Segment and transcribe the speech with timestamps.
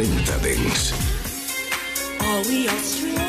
[0.00, 0.92] 40 Dents.
[2.22, 3.20] Are we strangers?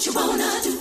[0.00, 0.79] what you wanna do.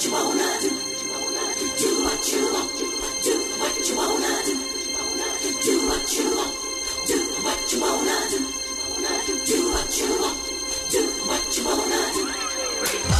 [0.00, 0.70] Do what you wanna do.
[1.76, 2.86] Do what you wanna do.
[3.22, 4.54] Do what you wanna do.
[5.62, 8.38] Do what you wanna do.
[9.44, 10.38] Do what you wanna do.
[10.90, 13.19] Do what you wanna do.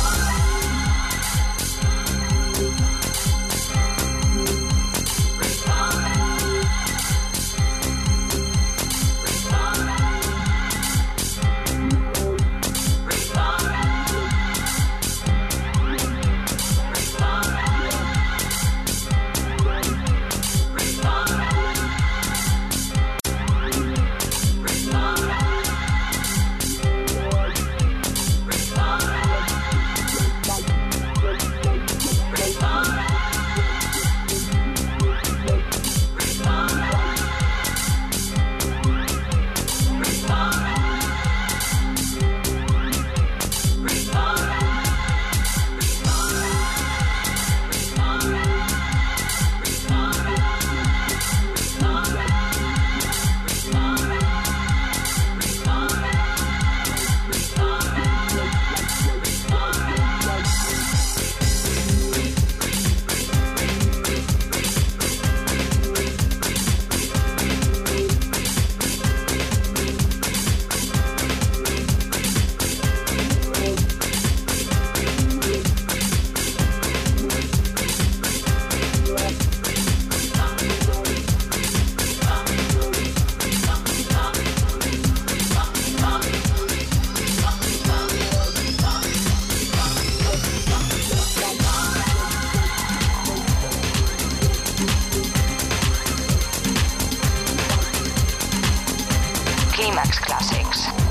[100.00, 101.09] Max Classics.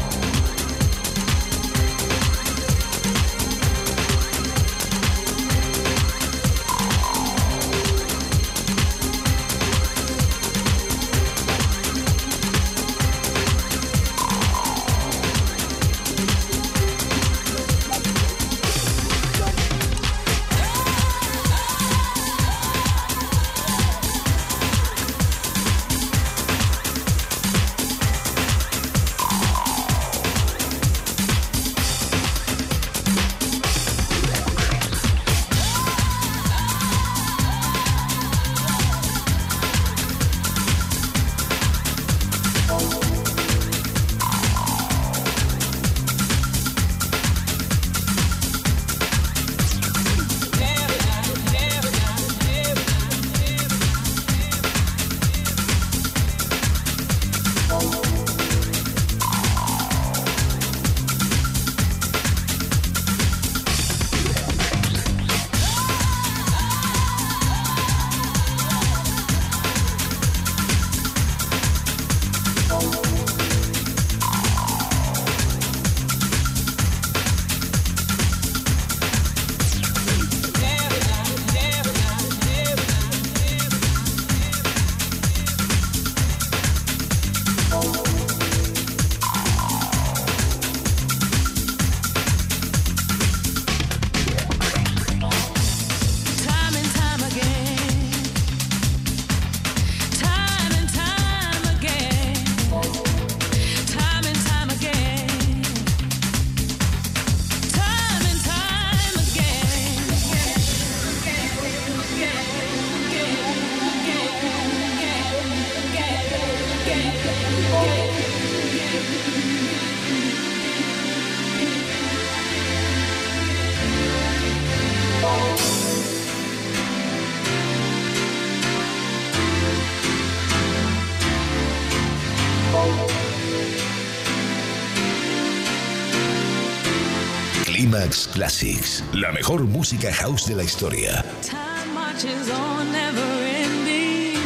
[138.09, 141.23] Climax Classics, la mejor música house de la historia.
[141.43, 144.39] Time marches on, never ending.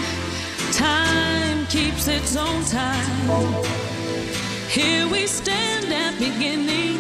[0.74, 3.64] Time keeps its own time.
[4.70, 7.00] Here we stand at beginning,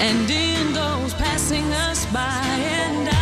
[0.00, 3.08] and in goes passing us by, and.
[3.08, 3.21] I,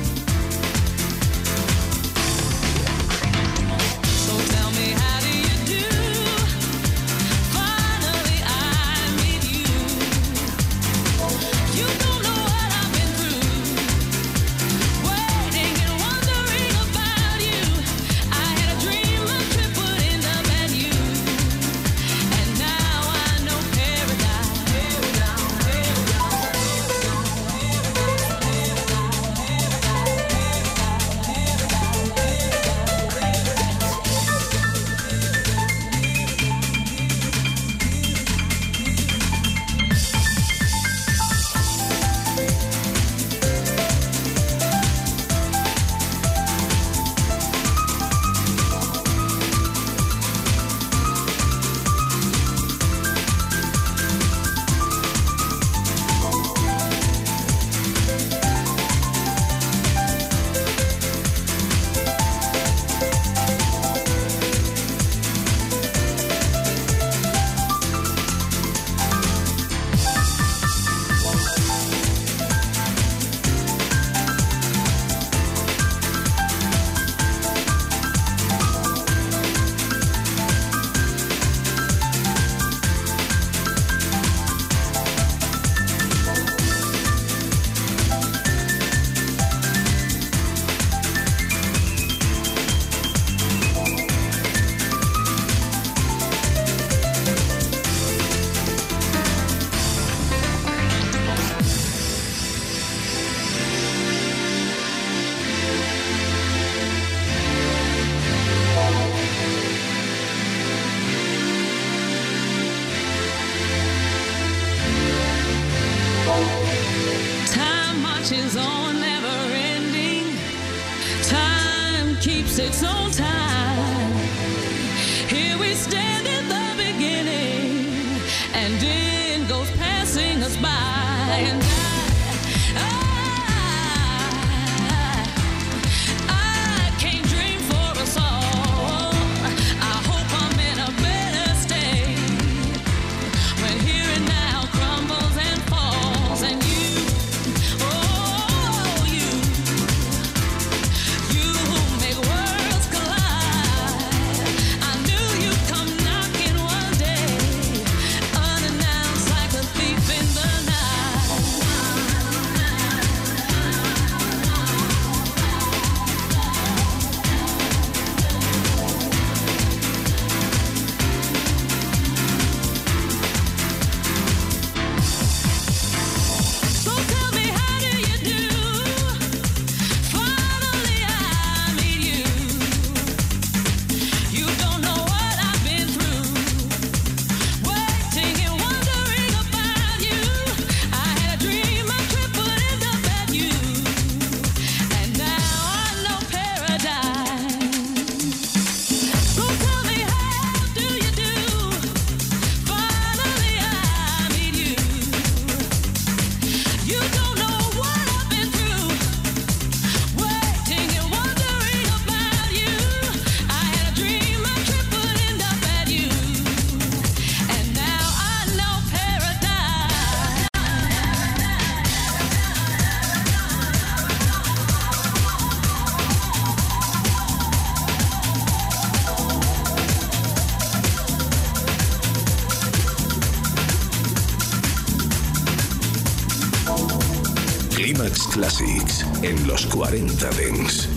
[239.31, 240.90] En los 40 Dents.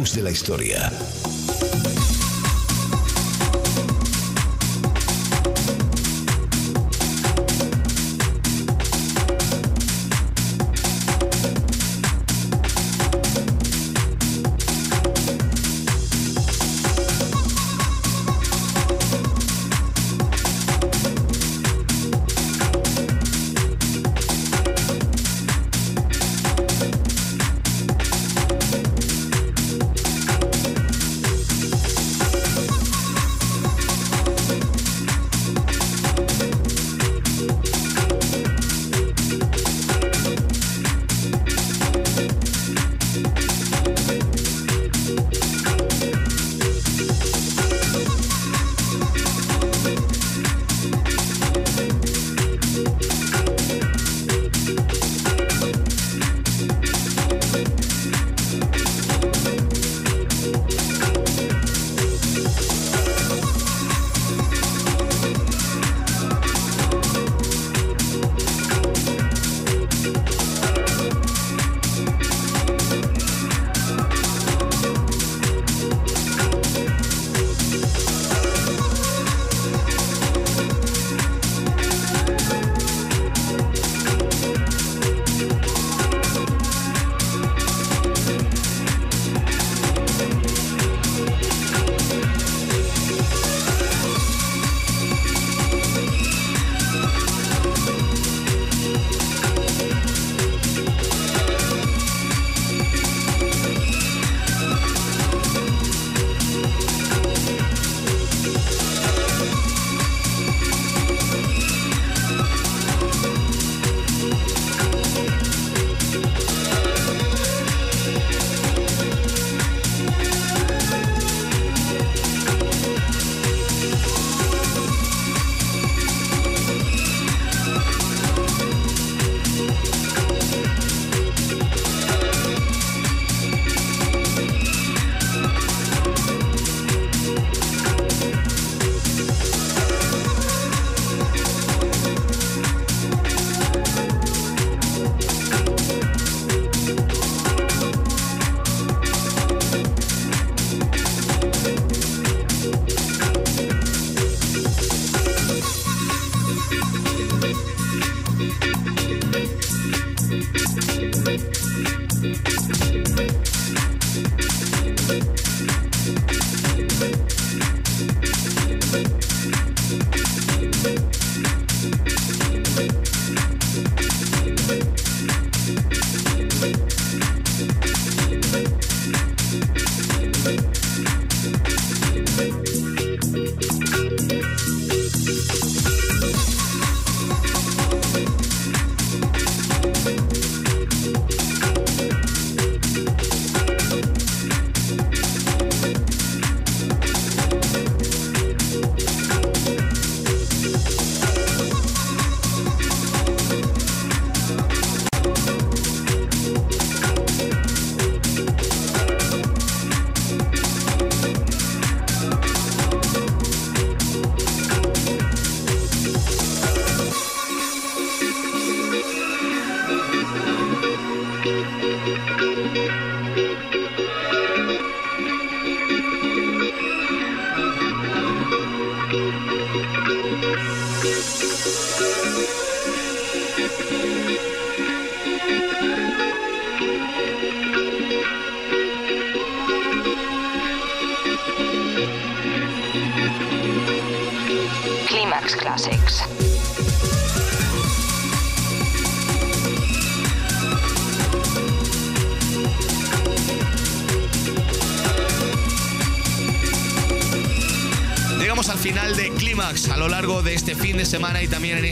[0.00, 0.90] De la historia.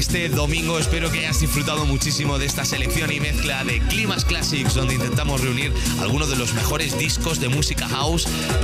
[0.09, 0.79] Este domingo.
[0.79, 5.43] Espero que hayas disfrutado muchísimo de esta selección y mezcla de Clímax Classics, donde intentamos
[5.43, 8.27] reunir algunos de los mejores discos de música house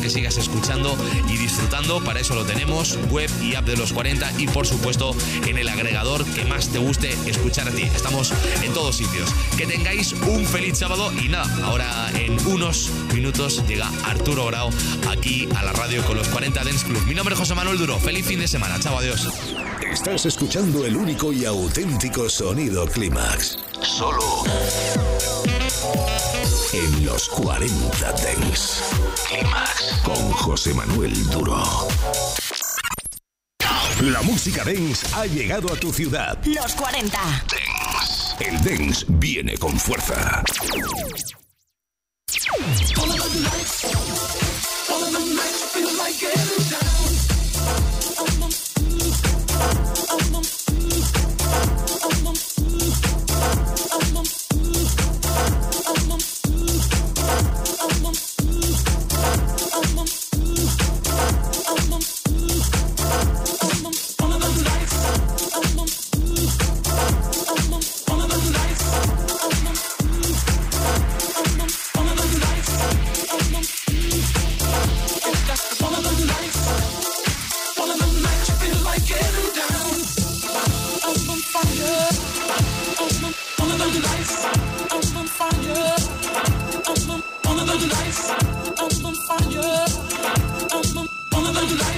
[0.00, 0.96] que sigas escuchando
[1.28, 2.02] y disfrutando.
[2.02, 5.14] Para eso lo tenemos, web y app de los 40 y por supuesto
[5.46, 7.82] en el agregador que más te guste escuchar a ti.
[7.94, 8.32] Estamos
[8.62, 9.28] en todos sitios.
[9.56, 14.70] Que tengáis un feliz sábado y nada, ahora en unos minutos llega Arturo Grau
[15.10, 17.02] aquí a la radio con los 40 Dance Club.
[17.06, 17.98] Mi nombre es José Manuel Duro.
[17.98, 18.78] Feliz fin de semana.
[18.80, 19.28] Chao, adiós.
[19.90, 23.58] Estás escuchando el único y auténtico sonido Clímax.
[23.82, 24.44] Solo
[26.78, 28.82] en los 40 Dents.
[29.28, 31.60] Clímax con José Manuel Duro.
[34.00, 36.38] La música dance ha llegado a tu ciudad.
[36.44, 37.18] Los 40.
[37.18, 38.36] Dance.
[38.38, 40.44] El dance viene con fuerza.
[44.96, 46.67] Ahora que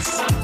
[0.01, 0.40] nos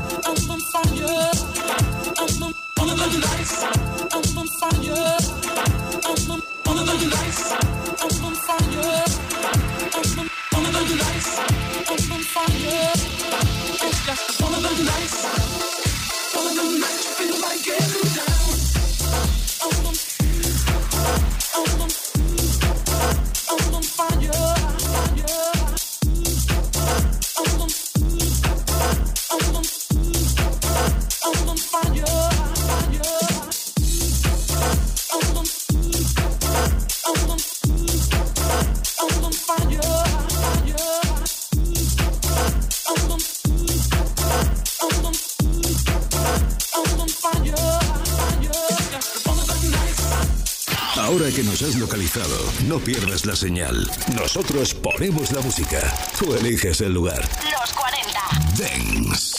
[51.66, 52.36] has localizado,
[52.68, 53.90] no pierdas la señal.
[54.14, 55.80] Nosotros ponemos la música.
[56.18, 57.20] Tú eliges el lugar.
[57.42, 58.20] Los 40.
[58.56, 59.38] Dance.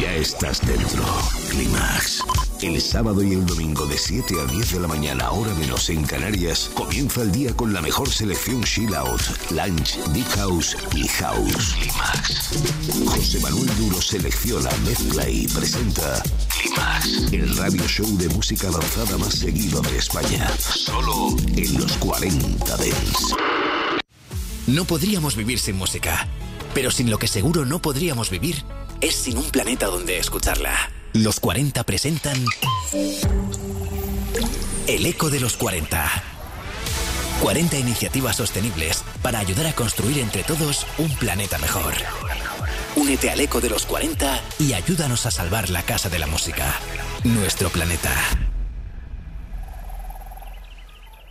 [0.00, 1.04] Ya estás dentro.
[1.50, 2.22] Clímax.
[2.62, 6.04] El sábado y el domingo de 7 a 10 de la mañana, hora menos en
[6.04, 9.20] Canarias, comienza el día con la mejor selección chill out,
[9.50, 11.74] lunch, deep house y house.
[11.78, 13.06] Clímax.
[13.06, 16.22] José Manuel Duro selecciona, mezcla y presenta
[17.32, 20.50] El radio show de música avanzada más seguido de España.
[20.58, 23.34] Solo en los 40 Dents.
[24.66, 26.26] No podríamos vivir sin música,
[26.74, 28.64] pero sin lo que seguro no podríamos vivir
[29.00, 30.90] es sin un planeta donde escucharla.
[31.12, 32.44] Los 40 presentan
[34.86, 36.22] El Eco de los 40.
[37.42, 41.94] 40 iniciativas sostenibles para ayudar a construir entre todos un planeta mejor.
[42.96, 46.78] Únete al Eco de los 40 y ayúdanos a salvar la Casa de la Música,
[47.24, 48.10] nuestro planeta.